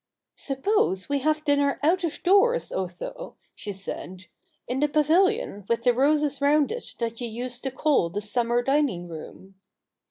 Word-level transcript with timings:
'Suppose 0.47 1.09
we 1.09 1.19
have 1.19 1.43
dinner 1.45 1.79
out 1.83 2.03
of 2.03 2.23
doors, 2.23 2.71
Otho,' 2.71 3.35
she 3.53 3.71
said,' 3.71 4.25
in 4.67 4.79
the 4.79 4.87
pavilion 4.89 5.63
with 5.69 5.83
the 5.83 5.93
roses 5.93 6.41
round 6.41 6.71
it 6.71 6.95
that 6.97 7.21
you 7.21 7.27
used 7.27 7.61
to 7.65 7.69
call 7.69 8.09
the 8.09 8.19
summer 8.19 8.63
dining 8.63 9.07
room.' 9.07 9.59